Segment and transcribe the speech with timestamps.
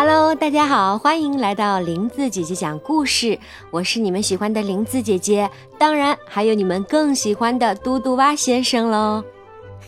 [0.00, 3.36] Hello，大家好，欢迎来到林子姐姐讲故事。
[3.72, 9.24] 我是你们喜欢的林子姐姐，当然还有你们更喜欢的嘟嘟蛙先生喽。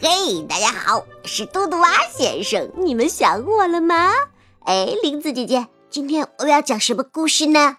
[0.03, 4.11] 嘿，大家好，我是嘟嘟蛙先生，你们想我了吗？
[4.65, 7.77] 哎，林子姐姐，今天我要讲什么故事呢？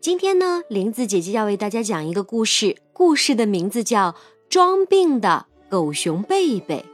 [0.00, 4.12] 今天呢，林子姐姐要为大家讲一个故事，故事的名字叫
[4.48, 6.86] 《装病的狗熊贝贝》。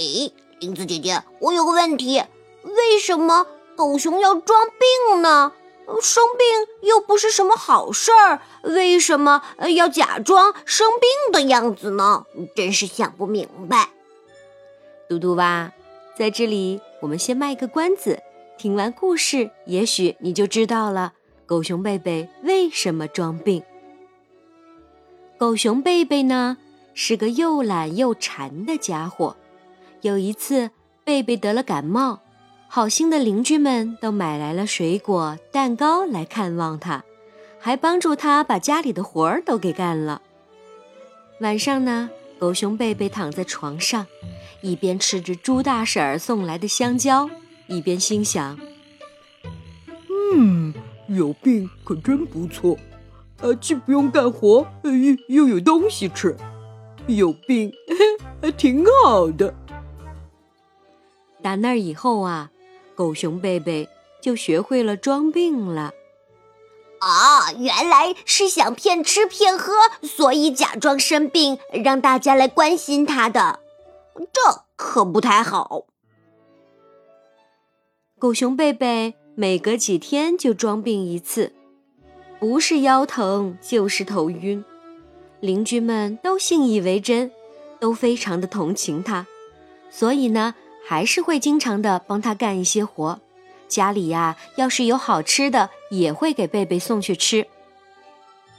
[0.00, 2.22] 诶，林子姐姐，我有个问题，
[2.62, 3.44] 为什么？
[3.76, 5.52] 狗熊要装病呢，
[6.00, 9.42] 生病又不是什么好事儿，为什么
[9.74, 12.24] 要假装生病的样子呢？
[12.54, 13.90] 真是想不明白。
[15.08, 15.72] 嘟嘟蛙，
[16.16, 18.22] 在这里我们先卖个关子，
[18.56, 21.12] 听完故事，也许你就知道了
[21.44, 23.62] 狗熊贝贝为什么装病。
[25.38, 26.56] 狗熊贝贝呢，
[26.94, 29.36] 是个又懒又馋的家伙。
[30.02, 30.70] 有一次，
[31.04, 32.21] 贝贝得了感冒。
[32.74, 37.04] 好心的邻居们都买来了水果、蛋糕来看望他，
[37.60, 40.22] 还帮助他把家里的活儿都给干了。
[41.40, 44.06] 晚上呢，狗熊贝贝躺在床上，
[44.62, 47.28] 一边吃着猪大婶儿送来的香蕉，
[47.66, 48.58] 一边心想
[50.34, 50.72] ：“嗯，
[51.08, 52.78] 有病可真不错，
[53.42, 54.90] 啊，既不用干活，又
[55.28, 56.34] 又有东西吃，
[57.06, 57.70] 有病
[58.40, 59.54] 还 挺好的。”
[61.42, 62.48] 打那以后啊。
[62.94, 63.88] 狗熊贝贝
[64.20, 65.92] 就学会了装病了。
[67.00, 73.58] 啊，原来是想骗吃骗喝，所以假装生病，让大家来关心他的。
[74.14, 75.86] 这可不太好。
[78.20, 81.52] 狗熊贝贝每隔几天就装病一次，
[82.38, 84.64] 不是腰疼就是头晕。
[85.40, 87.32] 邻居们都信以为真，
[87.80, 89.26] 都非常的同情他，
[89.90, 90.54] 所以呢。
[90.86, 93.20] 还是会经常的帮他干一些活，
[93.68, 97.46] 家里呀，要是有好吃的，也会给贝贝送去吃。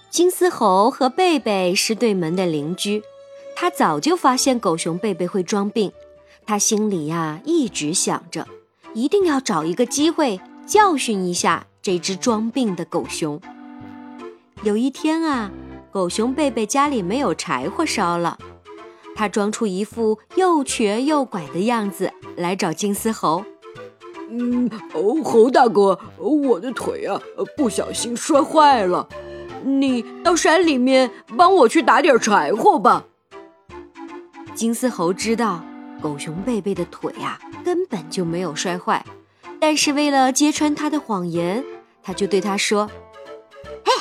[0.09, 3.03] 金丝猴和贝贝是对门的邻居，
[3.55, 5.91] 他早就发现狗熊贝贝会装病，
[6.45, 8.47] 他心里呀一直想着，
[8.93, 13.41] 一定要找一个机会教训一下这只装病的狗熊。
[14.63, 15.51] 有一天啊，
[15.91, 18.37] 狗熊贝贝家里没有柴火烧了。
[19.15, 23.43] 他装出一副又瘸又拐的样子来找金丝猴。
[24.29, 27.21] 嗯，哦，猴大哥，我的腿啊，
[27.55, 29.07] 不小心摔坏了，
[29.63, 33.05] 你到山里面帮我去打点柴火吧。
[34.55, 35.63] 金丝猴知道
[36.01, 39.05] 狗熊贝贝的腿啊根本就没有摔坏，
[39.59, 41.63] 但是为了揭穿他的谎言，
[42.01, 42.89] 他就对他说
[43.85, 43.91] ：“哎，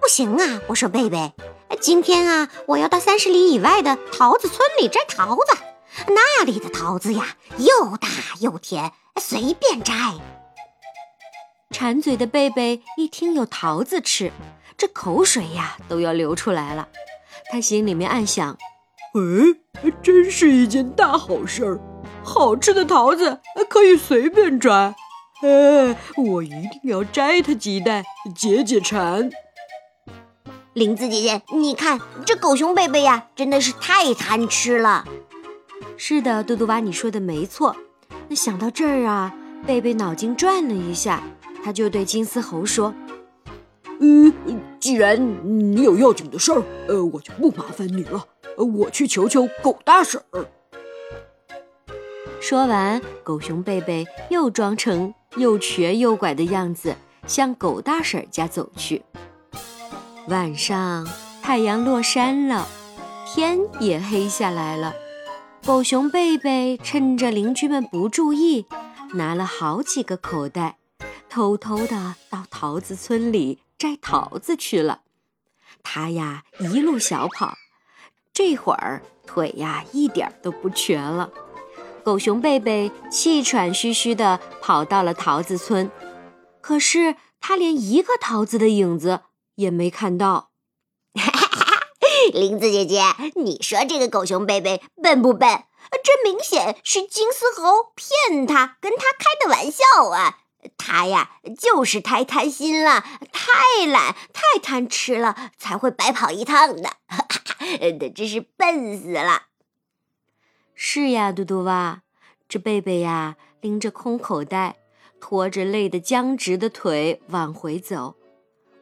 [0.00, 1.32] 不行啊，我说贝贝。”
[1.80, 5.56] 今天啊，我要到三十里以外的桃子村里摘桃子。
[6.06, 8.08] 那里的桃子呀，又大
[8.40, 9.94] 又甜，随便摘。
[11.70, 14.32] 馋嘴的贝贝一听有桃子吃，
[14.76, 16.88] 这口水呀都要流出来了。
[17.50, 18.56] 他心里面暗想：
[19.14, 21.80] 哎，真是一件大好事儿，
[22.22, 24.94] 好吃的桃子可以随便摘。
[25.42, 28.04] 哎，我一定要摘它几袋，
[28.34, 29.30] 解解馋。
[30.72, 35.04] 林子姐姐，你看这狗熊贝贝呀，真的是太贪吃了。
[36.00, 37.76] 是的，嘟嘟蛙，你说的没错。
[38.28, 39.34] 那想到这儿啊，
[39.66, 41.24] 贝贝脑筋转了一下，
[41.64, 42.94] 他就对金丝猴说
[43.98, 44.32] ：“嗯，
[44.78, 48.24] 既然你有要紧的事儿，呃，我就不麻烦你了。
[48.56, 50.46] 呃，我去求求狗大婶儿。”
[52.40, 56.94] 说完，狗熊贝贝又装成又瘸又拐的样子，
[57.26, 59.02] 向狗大婶家走去。
[60.28, 61.06] 晚上，
[61.42, 62.68] 太阳落山了，
[63.26, 64.94] 天也黑下来了。
[65.68, 68.64] 狗熊贝贝趁着邻居们不注意，
[69.12, 70.78] 拿了好几个口袋，
[71.28, 75.02] 偷偷的到桃子村里摘桃子去了。
[75.82, 77.58] 他呀，一路小跑，
[78.32, 81.30] 这会儿腿呀一点都不瘸了。
[82.02, 85.90] 狗熊贝贝气喘吁吁地跑到了桃子村，
[86.62, 89.20] 可是他连一个桃子的影子。
[89.56, 90.48] 也没看到，
[92.38, 93.02] 林子姐姐，
[93.34, 95.64] 你说这个狗熊贝贝笨不笨？
[96.04, 100.38] 这明显是金丝猴骗他，跟他开的玩笑啊！
[100.76, 106.90] 他呀，就是太贪心了，太懒，太贪吃了，才会白跑一趟的。
[107.06, 107.56] 哈哈
[108.14, 109.46] 真是笨死了。
[110.74, 112.02] 是呀，嘟嘟蛙，
[112.48, 114.76] 这贝贝呀，拎着空口袋，
[115.20, 118.14] 拖着累得僵直的腿往回走。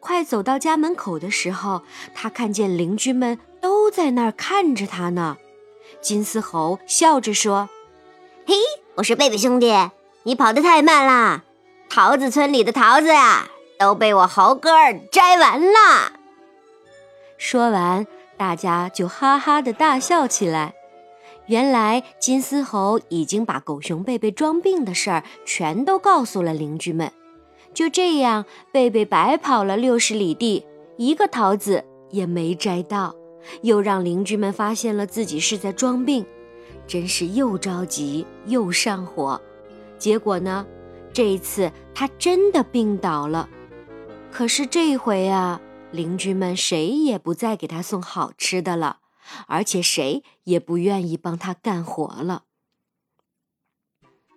[0.00, 1.82] 快走到家门口的时候，
[2.14, 5.36] 他看见邻居们都在那儿看着他呢。
[6.00, 7.68] 金丝猴笑着说
[8.46, 8.54] ：“嘿，
[8.96, 9.72] 我说贝贝兄弟，
[10.24, 11.44] 你跑得太慢啦！
[11.88, 13.48] 桃子村里的桃子呀，
[13.78, 16.12] 都被我猴哥儿摘完啦。
[17.38, 18.06] 说完，
[18.36, 20.74] 大家就哈哈的大笑起来。
[21.46, 27.12] 原来金丝猴已经把狗熊贝贝装病的事儿全都告诉了邻居们。
[27.76, 30.64] 就这样，贝贝白跑了六十里地，
[30.96, 33.14] 一个桃子也没摘到，
[33.60, 36.24] 又让邻居们发现了自己是在装病，
[36.86, 39.38] 真是又着急又上火。
[39.98, 40.66] 结果呢，
[41.12, 43.46] 这一次他真的病倒了。
[44.32, 45.60] 可是这回啊，
[45.92, 49.00] 邻居们谁也不再给他送好吃的了，
[49.46, 52.44] 而且谁也不愿意帮他干活了。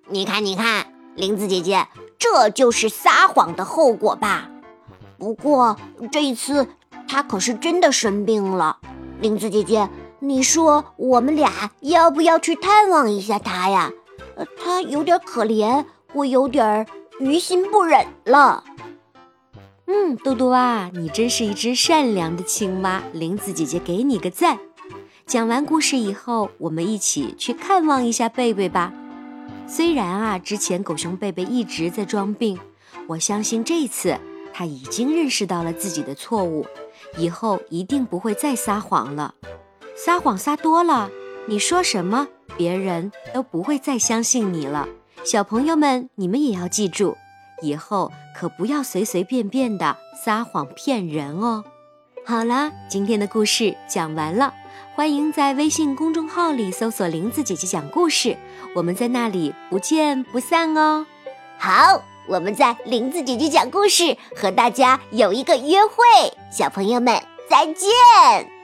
[0.10, 1.88] 你看，你看，玲子姐姐。
[2.19, 4.51] 这就是撒谎的后果吧。
[5.18, 5.77] 不过
[6.12, 6.68] 这一次
[7.07, 8.77] 他可是真的生病了。
[9.21, 9.89] 玲子姐姐，
[10.19, 13.92] 你说我们俩要不要去探望一下他呀？
[14.36, 16.86] 呃，他有点可怜，我有点
[17.19, 18.63] 于心不忍了。
[19.88, 23.01] 嗯，嘟嘟啊，你真是一只善良的青蛙。
[23.12, 24.60] 玲子姐姐给你个赞。
[25.25, 28.94] 讲完故事以后，我们一起去看望一下贝贝吧。
[29.71, 32.60] 虽然啊，之前狗熊贝贝一直在装病，
[33.07, 34.18] 我相信这次
[34.51, 36.66] 他已经认识到了自己的错误，
[37.19, 39.36] 以后一定不会再撒谎了。
[39.95, 41.12] 撒谎撒多了，
[41.48, 42.27] 你说什么，
[42.57, 44.89] 别人都不会再相信你了。
[45.24, 47.16] 小朋友们，你们也要记住，
[47.62, 49.95] 以后可不要随随便便的
[50.25, 51.63] 撒谎骗人哦。
[52.30, 54.54] 好啦，今天的故事讲完了。
[54.94, 58.38] 欢迎在微信公众号里搜索“林子姐姐讲故事”，
[58.76, 61.08] 我们在那里不见不散哦。
[61.58, 66.04] 好，我们在林子姐姐讲故事和大家有一个约会，
[66.52, 68.59] 小朋友们再见。